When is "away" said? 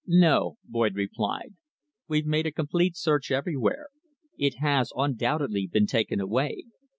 6.19-6.63